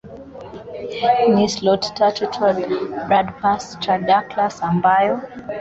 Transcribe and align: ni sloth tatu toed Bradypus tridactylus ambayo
ni 1.33 1.45
sloth 1.55 1.87
tatu 1.99 2.23
toed 2.35 2.57
Bradypus 3.07 3.63
tridactylus 3.81 4.55
ambayo 4.69 5.15